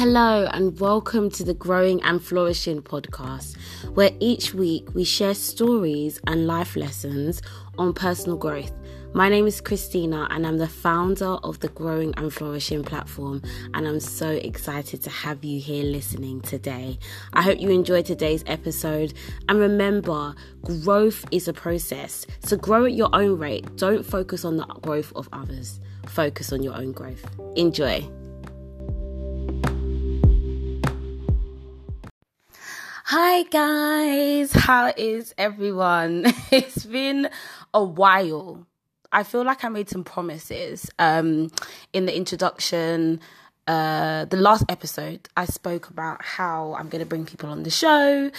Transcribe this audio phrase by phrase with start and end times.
[0.00, 3.58] Hello, and welcome to the Growing and Flourishing podcast,
[3.92, 7.42] where each week we share stories and life lessons
[7.76, 8.72] on personal growth.
[9.12, 13.42] My name is Christina, and I'm the founder of the Growing and Flourishing platform,
[13.74, 16.98] and I'm so excited to have you here listening today.
[17.34, 19.12] I hope you enjoyed today's episode,
[19.50, 23.76] and remember, growth is a process, so grow at your own rate.
[23.76, 27.22] Don't focus on the growth of others, focus on your own growth.
[27.54, 28.10] Enjoy.
[33.12, 36.32] Hi guys, how is everyone?
[36.52, 37.28] It's been
[37.74, 38.68] a while.
[39.10, 41.50] I feel like I made some promises um
[41.92, 43.18] in the introduction
[43.66, 47.70] uh the last episode I spoke about how I'm going to bring people on the
[47.70, 48.30] show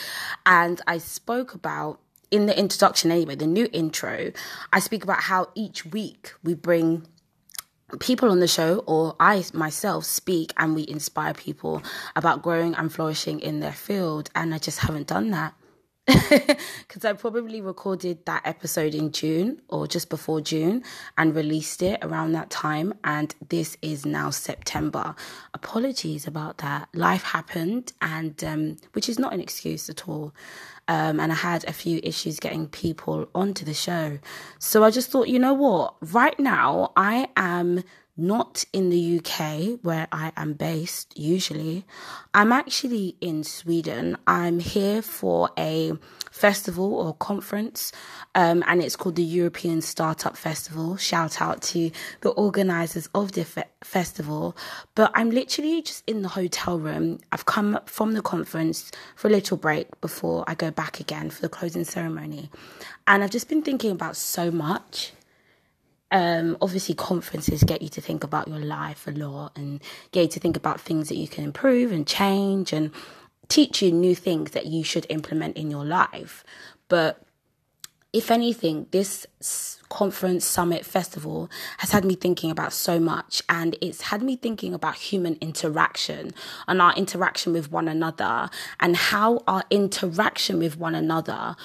[0.46, 2.00] and I spoke about
[2.32, 4.32] in the introduction anyway, the new intro,
[4.72, 7.08] I speak about how each week we bring
[8.00, 11.82] people on the show or I myself speak and we inspire people
[12.16, 15.54] about growing and flourishing in their field and I just haven't done that
[16.08, 20.84] because I probably recorded that episode in June or just before June
[21.18, 22.94] and released it around that time.
[23.04, 25.16] And this is now September.
[25.54, 26.90] Apologies about that.
[26.94, 30.34] Life happened, and um, which is not an excuse at all.
[30.88, 34.18] Um, and I had a few issues getting people onto the show.
[34.58, 35.96] So I just thought, you know what?
[36.02, 37.84] Right now, I am
[38.22, 41.86] not in the UK where I am based usually.
[42.34, 44.18] I'm actually in Sweden.
[44.28, 45.94] I'm here for a
[46.32, 47.92] festival or conference,
[48.36, 50.96] um, and it's called the European Startup Festival.
[50.98, 54.56] Shout out to the organizers of the fe- festival.
[54.96, 57.20] But I'm literally just in the hotel room.
[57.32, 61.42] I've come from the conference for a little break before I go back again for
[61.42, 62.50] the closing ceremony.
[63.08, 65.12] And I've just been thinking about so much
[66.12, 69.82] um, obviously conferences get you to think about your life a lot and
[70.12, 72.92] get you to think about things that you can improve and change and
[73.48, 76.44] teach you new things that you should implement in your life.
[76.90, 77.24] But
[78.14, 79.26] if anything, this
[79.88, 84.74] conference, summit, festival has had me thinking about so much, and it's had me thinking
[84.74, 86.34] about human interaction
[86.68, 88.50] and our interaction with one another,
[88.82, 91.56] and how our interaction with one another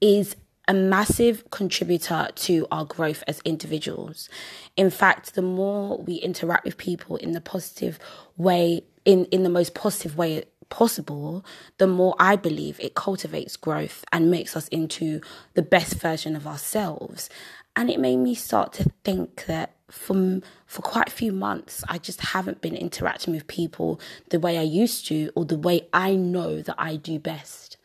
[0.00, 0.36] is
[0.68, 4.28] a massive contributor to our growth as individuals.
[4.76, 7.98] In fact, the more we interact with people in the positive
[8.36, 11.44] way, in, in the most positive way possible,
[11.78, 15.20] the more I believe it cultivates growth and makes us into
[15.54, 17.30] the best version of ourselves.
[17.76, 21.98] And it made me start to think that for for quite a few months I
[21.98, 24.00] just haven't been interacting with people
[24.30, 27.75] the way I used to or the way I know that I do best.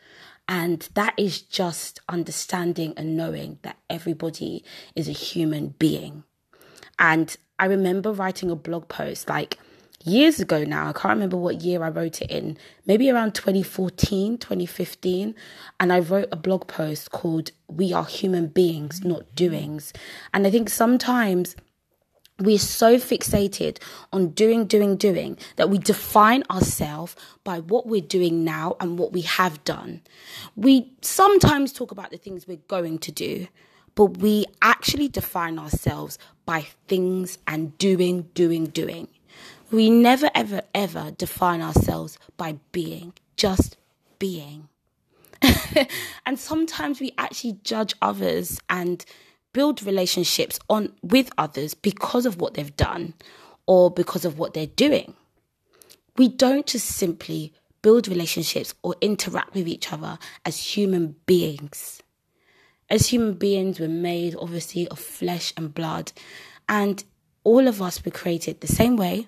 [0.51, 4.65] And that is just understanding and knowing that everybody
[4.97, 6.25] is a human being.
[6.99, 9.57] And I remember writing a blog post like
[10.03, 10.89] years ago now.
[10.89, 15.35] I can't remember what year I wrote it in, maybe around 2014, 2015.
[15.79, 19.93] And I wrote a blog post called We Are Human Beings, Not Doings.
[20.33, 21.55] And I think sometimes
[22.41, 23.77] we're so fixated
[24.11, 29.13] on doing, doing, doing that we define ourselves by what we're doing now and what
[29.13, 30.01] we have done.
[30.55, 33.47] We sometimes talk about the things we're going to do,
[33.95, 39.07] but we actually define ourselves by things and doing, doing, doing.
[39.71, 43.77] We never, ever, ever define ourselves by being, just
[44.19, 44.67] being.
[46.25, 49.05] and sometimes we actually judge others and
[49.53, 53.13] build relationships on with others because of what they've done
[53.65, 55.13] or because of what they're doing.
[56.17, 62.01] We don't just simply build relationships or interact with each other as human beings.
[62.89, 66.11] As human beings, we're made obviously of flesh and blood,
[66.67, 67.03] and
[67.43, 69.27] all of us were created the same way,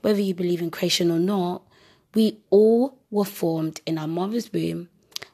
[0.00, 1.62] whether you believe in creation or not.
[2.14, 4.88] We all were formed in our mother's womb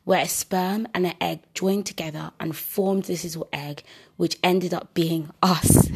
[0.08, 3.82] where a sperm and an egg joined together and formed this little egg,
[4.16, 5.90] which ended up being us.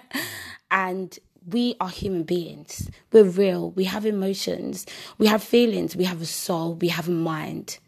[0.70, 2.90] and we are human beings.
[3.12, 3.70] We're real.
[3.70, 4.84] We have emotions.
[5.16, 5.96] We have feelings.
[5.96, 6.74] We have a soul.
[6.74, 7.78] We have a mind.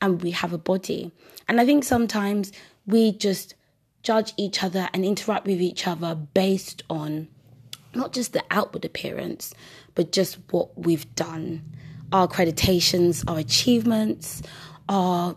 [0.00, 1.10] And we have a body.
[1.48, 2.52] And I think sometimes
[2.86, 3.56] we just
[4.04, 7.26] judge each other and interact with each other based on
[7.94, 9.54] not just the outward appearance,
[9.96, 11.64] but just what we've done,
[12.12, 14.40] our accreditations, our achievements,
[14.90, 15.36] our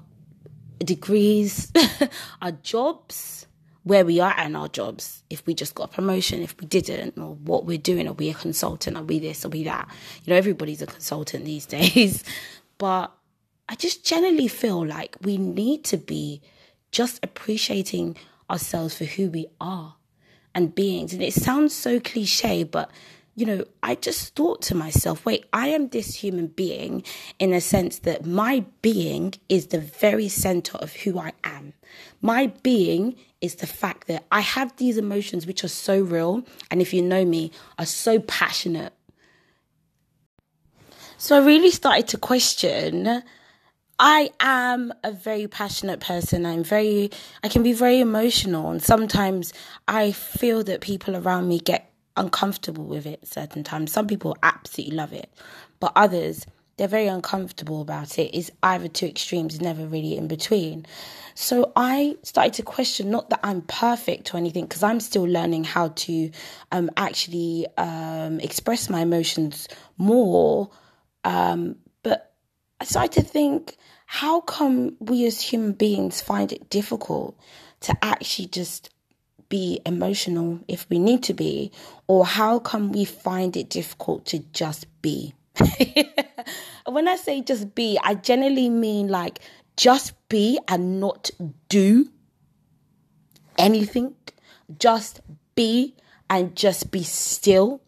[0.79, 1.71] degrees,
[2.41, 3.45] our jobs,
[3.83, 7.17] where we are and our jobs, if we just got a promotion, if we didn't,
[7.17, 9.87] or what we're doing, are we a consultant, are we this, are we that?
[10.23, 12.23] You know, everybody's a consultant these days.
[12.77, 13.11] But
[13.69, 16.41] I just generally feel like we need to be
[16.91, 18.17] just appreciating
[18.49, 19.95] ourselves for who we are
[20.55, 21.13] and beings.
[21.13, 22.89] And it sounds so cliche, but
[23.35, 27.03] you know, I just thought to myself, wait, I am this human being
[27.39, 31.73] in a sense that my being is the very center of who I am.
[32.21, 36.81] My being is the fact that I have these emotions which are so real, and
[36.81, 38.93] if you know me, are so passionate.
[41.17, 43.23] So I really started to question.
[43.97, 46.45] I am a very passionate person.
[46.45, 47.11] I'm very,
[47.43, 49.53] I can be very emotional, and sometimes
[49.87, 53.91] I feel that people around me get uncomfortable with it certain times.
[53.91, 55.31] Some people absolutely love it,
[55.79, 56.45] but others
[56.77, 58.35] they're very uncomfortable about it.
[58.35, 60.85] It's either two extremes, never really in between.
[61.35, 65.65] So I started to question not that I'm perfect or anything, because I'm still learning
[65.65, 66.31] how to
[66.71, 69.67] um, actually um, express my emotions
[69.97, 70.71] more.
[71.23, 72.33] Um, but
[72.79, 77.37] I started to think, how come we as human beings find it difficult
[77.81, 78.89] to actually just
[79.53, 81.71] be emotional if we need to be?
[82.07, 85.35] Or how come we find it difficult to just be?
[86.87, 89.41] when I say just be, I generally mean like
[89.77, 91.29] just be and not
[91.69, 92.09] do
[93.59, 94.15] anything.
[94.79, 95.21] Just
[95.53, 95.93] be
[96.31, 97.79] and just be still.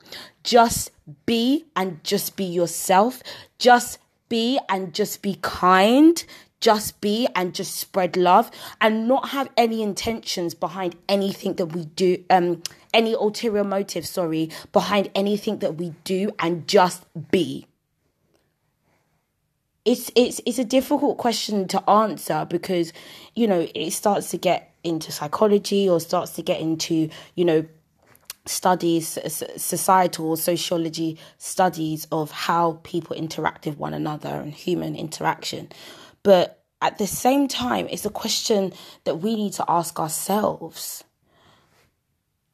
[0.44, 0.92] Just
[1.26, 3.24] be and just be yourself.
[3.58, 3.98] Just
[4.30, 6.24] be and just be kind
[6.66, 8.50] just be and just spread love
[8.82, 14.50] and not have any intentions behind anything that we do um any ulterior motive sorry
[14.74, 17.68] behind anything that we do and just be.
[19.86, 22.92] It's it's it's a difficult question to answer because
[23.36, 27.64] you know it starts to get into psychology or starts to get into you know
[28.48, 29.20] studies
[29.58, 35.68] societal sociology studies of how people interact with one another and human interaction
[36.25, 38.74] but at the same time, it's a question
[39.04, 41.04] that we need to ask ourselves.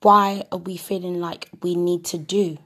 [0.02, 2.58] Why are we feeling like we need to do?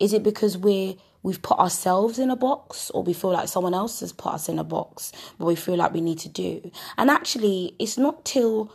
[0.00, 3.74] Is it because we're we've put ourselves in a box or we feel like someone
[3.74, 6.70] else has put us in a box but we feel like we need to do
[6.96, 8.72] and actually it's not till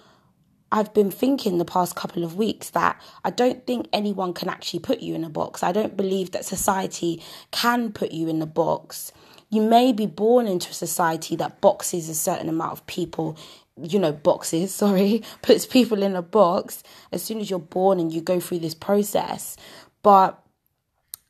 [0.70, 4.82] I've been thinking the past couple of weeks that I don't think anyone can actually
[4.82, 5.64] put you in a box.
[5.64, 9.14] I don't believe that society can put you in a box
[9.54, 13.38] you may be born into a society that boxes a certain amount of people
[13.82, 18.12] you know boxes sorry puts people in a box as soon as you're born and
[18.12, 19.58] you go through this process.
[20.02, 20.40] But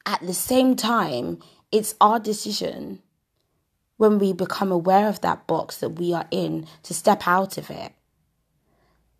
[0.05, 1.39] at the same time
[1.71, 3.01] it's our decision
[3.97, 7.69] when we become aware of that box that we are in to step out of
[7.69, 7.93] it.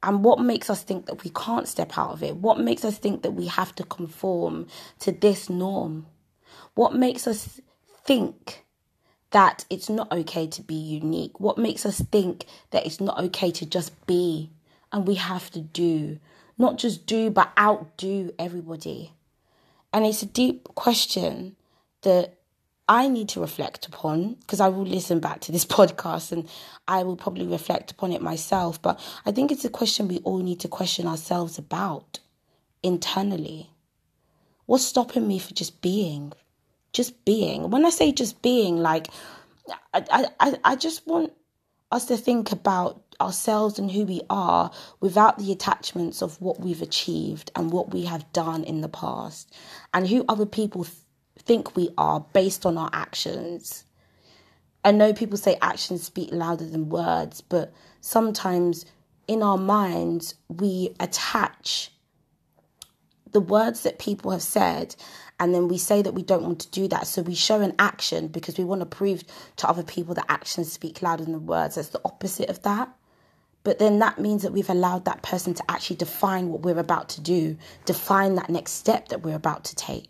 [0.02, 2.36] And what makes us think that we can't step out of it?
[2.36, 4.68] What makes us think that we have to conform
[5.00, 6.08] to this norm?
[6.76, 7.62] What makes us
[8.04, 8.63] think
[9.34, 11.40] that it's not okay to be unique?
[11.40, 14.52] What makes us think that it's not okay to just be
[14.92, 16.20] and we have to do?
[16.58, 19.12] Not just do, but outdo everybody.
[19.92, 21.56] And it's a deep question
[22.04, 22.38] that
[22.88, 26.48] I need to reflect upon because I will listen back to this podcast and
[26.88, 28.82] I will probably reflect upon it myself.
[28.82, 32.20] But I think it's a question we all need to question ourselves about
[32.84, 33.72] internally.
[34.68, 36.34] What's stopping me for just being?
[36.94, 37.70] Just being.
[37.70, 39.08] When I say just being, like,
[39.94, 41.34] I, I, I just want
[41.92, 46.82] us to think about ourselves and who we are without the attachments of what we've
[46.82, 49.54] achieved and what we have done in the past
[49.94, 50.98] and who other people th-
[51.40, 53.84] think we are based on our actions.
[54.84, 58.86] I know people say actions speak louder than words, but sometimes
[59.28, 61.92] in our minds we attach
[63.34, 64.96] the words that people have said
[65.40, 67.08] and then we say that we don't want to do that.
[67.08, 69.24] So we show an action because we want to prove
[69.58, 71.76] to other people that actions speak louder than words.
[71.76, 72.90] That's the opposite of that.
[73.64, 77.10] But then that means that we've allowed that person to actually define what we're about
[77.10, 80.10] to do, define that next step that we're about to take.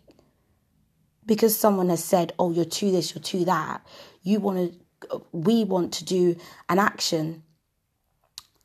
[1.24, 3.86] Because someone has said, oh, you're to this, you're to that,
[4.22, 4.72] you want
[5.10, 6.36] to, we want to do
[6.68, 7.42] an action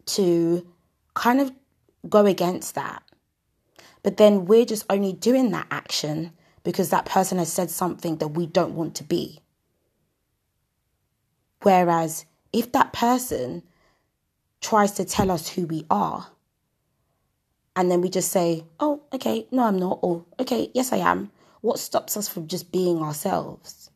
[0.08, 0.68] to
[1.14, 1.52] kind of
[2.10, 3.04] go against that.
[4.04, 6.32] But then we're just only doing that action
[6.64, 9.40] because that person has said something that we don't want to be.
[11.62, 13.64] Whereas if that person
[14.62, 16.28] tries to tell us who we are,
[17.76, 21.32] and then we just say, oh, okay, no, I'm not, or okay, yes, I am,
[21.62, 23.90] what stops us from just being ourselves?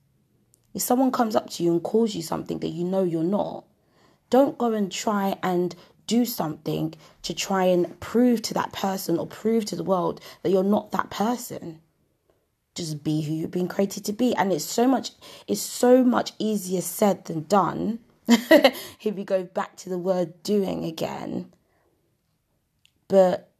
[0.74, 3.66] If someone comes up to you and calls you something that you know you're not,
[4.30, 5.76] don't go and try and
[6.08, 10.50] do something to try and prove to that person or prove to the world that
[10.52, 11.80] you're not that person.
[12.76, 14.36] Just be who you've been created to be.
[14.36, 15.12] And it's so much
[15.48, 20.86] it's so much easier said than done if we go back to the word doing
[20.86, 21.52] again.
[23.08, 23.52] But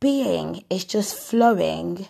[0.00, 2.08] being is just flowing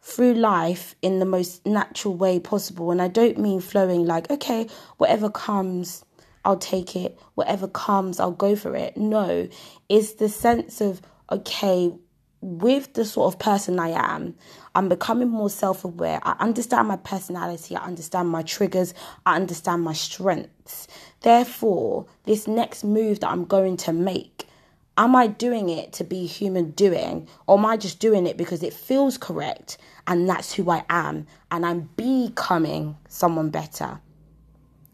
[0.00, 2.90] through life in the most natural way possible.
[2.90, 6.04] And I don't mean flowing like, okay, whatever comes,
[6.48, 7.20] I'll take it.
[7.34, 8.96] Whatever comes, I'll go for it.
[8.96, 9.50] No,
[9.90, 11.92] it's the sense of, okay,
[12.40, 14.34] with the sort of person I am,
[14.74, 16.20] I'm becoming more self aware.
[16.22, 18.94] I understand my personality, I understand my triggers,
[19.26, 20.88] I understand my strengths.
[21.20, 24.48] Therefore, this next move that I'm going to make,
[24.96, 28.62] am I doing it to be human doing, or am I just doing it because
[28.62, 29.76] it feels correct
[30.06, 34.00] and that's who I am and I'm becoming someone better?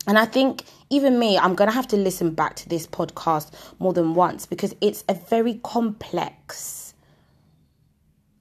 [0.07, 3.53] And I think even me, I'm going to have to listen back to this podcast
[3.79, 6.95] more than once because it's a very complex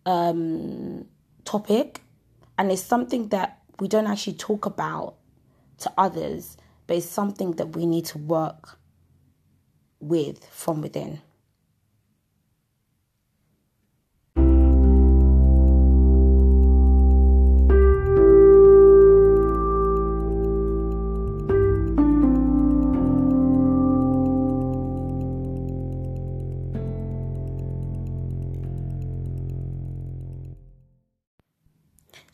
[0.05, 1.05] um,
[1.45, 2.01] topic
[2.57, 5.15] and it's something that we don't actually talk about
[5.79, 8.77] to others, but it's something that we need to work
[9.99, 11.21] with from within.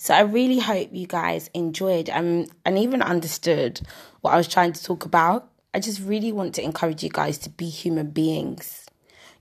[0.09, 3.79] So I really hope you guys enjoyed and, and even understood
[4.21, 5.51] what I was trying to talk about.
[5.71, 8.87] I just really want to encourage you guys to be human beings.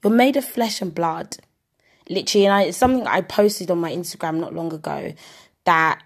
[0.04, 1.38] You're made of flesh and blood.
[2.10, 5.14] Literally, and I, it's something I posted on my Instagram not long ago
[5.64, 6.02] that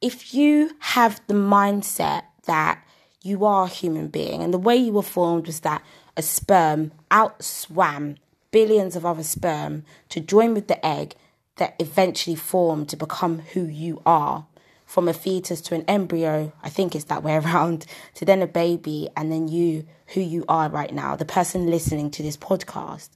[0.00, 2.82] if you have the mindset that
[3.22, 5.84] you are a human being and the way you were formed was that
[6.16, 8.16] a sperm outswam
[8.50, 11.14] billions of other sperm to join with the egg
[11.56, 14.46] that eventually form to become who you are
[14.86, 18.46] from a fetus to an embryo, I think it's that way around, to then a
[18.46, 23.10] baby, and then you, who you are right now, the person listening to this podcast.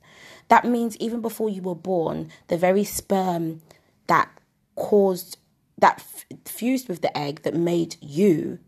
[0.49, 3.61] That means even before you were born, the very sperm
[4.07, 4.31] that
[4.77, 5.37] caused,
[5.77, 8.59] that f- fused with the egg that made you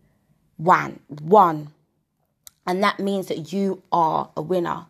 [0.57, 1.69] one, one.
[2.67, 4.85] And that means that you are a winner.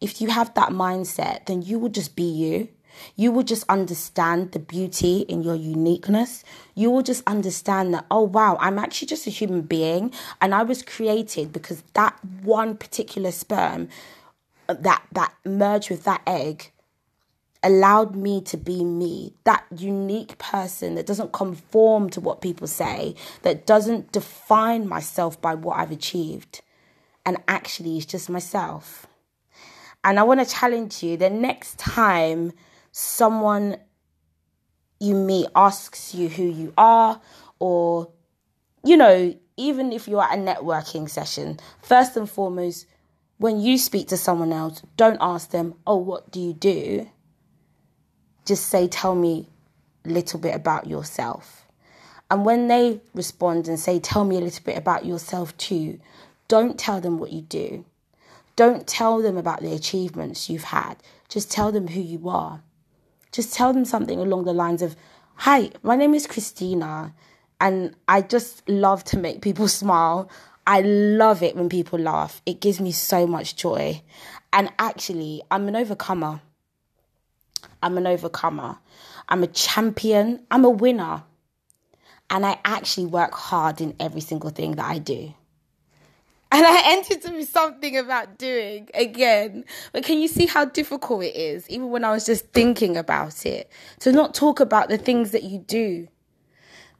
[0.00, 2.68] If you have that mindset, then you will just be you
[3.16, 6.44] you will just understand the beauty in your uniqueness.
[6.74, 10.62] You will just understand that, oh, wow, I'm actually just a human being and I
[10.62, 13.88] was created because that one particular sperm
[14.68, 16.72] uh, that, that merged with that egg
[17.62, 23.14] allowed me to be me, that unique person that doesn't conform to what people say,
[23.42, 26.60] that doesn't define myself by what I've achieved,
[27.24, 29.06] and actually is just myself.
[30.04, 32.52] And I want to challenge you the next time
[32.92, 33.78] someone
[35.00, 37.20] you meet asks you who you are,
[37.58, 38.12] or,
[38.84, 42.86] you know, even if you're at a networking session, first and foremost,
[43.38, 47.08] when you speak to someone else, don't ask them, oh, what do you do?
[48.46, 49.48] Just say, tell me
[50.04, 51.66] a little bit about yourself.
[52.30, 56.00] And when they respond and say, tell me a little bit about yourself too,
[56.48, 57.84] don't tell them what you do.
[58.54, 60.96] Don't tell them about the achievements you've had.
[61.28, 62.62] Just tell them who you are
[63.32, 64.94] just tell them something along the lines of,
[65.36, 67.14] Hi, my name is Christina,
[67.60, 70.30] and I just love to make people smile.
[70.66, 72.40] I love it when people laugh.
[72.46, 74.02] It gives me so much joy.
[74.52, 76.40] And actually, I'm an overcomer.
[77.82, 78.78] I'm an overcomer.
[79.28, 80.44] I'm a champion.
[80.50, 81.24] I'm a winner.
[82.30, 85.34] And I actually work hard in every single thing that I do.
[86.54, 89.64] And I entered to be something about doing again.
[89.92, 93.46] But can you see how difficult it is, even when I was just thinking about
[93.46, 96.08] it, to not talk about the things that you do?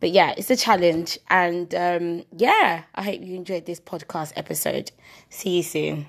[0.00, 1.18] But yeah, it's a challenge.
[1.28, 4.90] And um, yeah, I hope you enjoyed this podcast episode.
[5.28, 6.06] See you soon.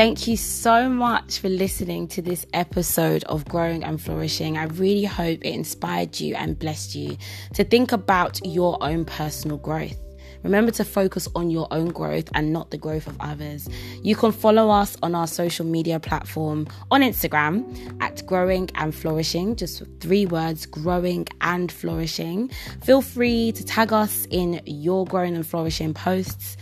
[0.00, 4.56] Thank you so much for listening to this episode of Growing and Flourishing.
[4.56, 7.18] I really hope it inspired you and blessed you
[7.52, 9.98] to think about your own personal growth.
[10.42, 13.68] Remember to focus on your own growth and not the growth of others.
[14.02, 19.54] You can follow us on our social media platform on Instagram at Growing and Flourishing,
[19.54, 22.48] just three words growing and flourishing.
[22.82, 26.56] Feel free to tag us in your growing and flourishing posts.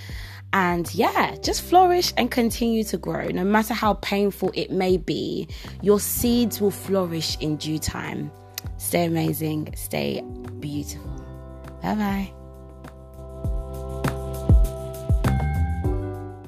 [0.52, 3.28] And yeah, just flourish and continue to grow.
[3.28, 5.48] No matter how painful it may be,
[5.82, 8.30] your seeds will flourish in due time.
[8.78, 10.22] Stay amazing, stay
[10.60, 11.10] beautiful.
[11.82, 12.37] Bye bye.